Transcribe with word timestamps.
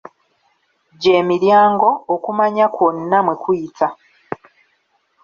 Gye 1.01 1.17
miryango, 1.29 1.87
okumanya 2.13 2.65
kwonna 2.75 3.17
mwe 3.25 3.35
kuyita. 3.43 3.87